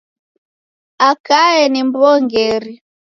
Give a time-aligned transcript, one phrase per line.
[1.09, 2.73] Akae ni m'w'ongeri.